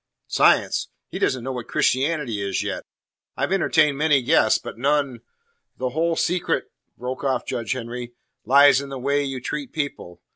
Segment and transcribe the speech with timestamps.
[0.25, 0.87] "Science!
[1.11, 2.85] He doesn't know what Christianity is yet.
[3.37, 5.19] I've entertained many guests, but none
[5.77, 10.19] The whole secret," broke off Judge Henry, "lies in the way you treat people.